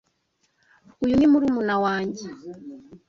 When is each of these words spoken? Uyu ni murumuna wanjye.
Uyu 1.03 1.13
ni 1.17 1.27
murumuna 1.31 1.75
wanjye. 1.85 2.25